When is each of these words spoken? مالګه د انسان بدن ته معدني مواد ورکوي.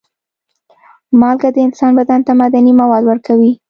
مالګه 1.19 1.49
د 1.53 1.57
انسان 1.67 1.91
بدن 1.99 2.19
ته 2.25 2.31
معدني 2.39 2.73
مواد 2.81 3.03
ورکوي. 3.07 3.51